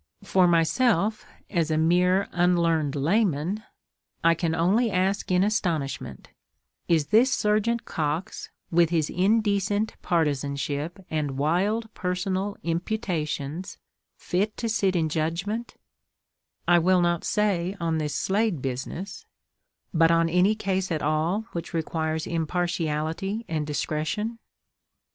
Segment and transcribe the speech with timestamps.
[0.23, 3.61] For myself, as a mere unlearned layman,
[4.23, 6.29] I can only ask in astonishment,
[6.87, 13.77] Is this Serjeant Cox, with his indecent partizanship and wild personal imputations,
[14.17, 20.91] fit to sit in judgment—I will not say on this Slade business—but on any case
[20.91, 24.39] at all which requires impartiality and discretion?